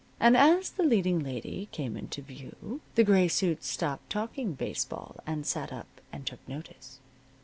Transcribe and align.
And 0.19 0.35
as 0.35 0.71
the 0.71 0.81
leading 0.81 1.19
lady 1.19 1.69
came 1.71 1.95
into 1.95 2.23
view 2.23 2.81
the 2.95 3.03
gray 3.03 3.27
suits 3.27 3.67
stopped 3.67 4.09
talking 4.09 4.53
baseball 4.53 5.17
and 5.27 5.45
sat 5.45 5.71
up 5.71 6.01
and 6.11 6.25
took 6.25 6.39
notice. 6.49 6.99